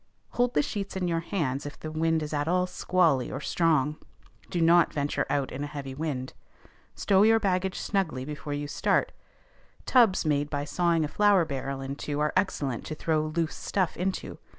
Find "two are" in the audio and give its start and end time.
11.95-12.33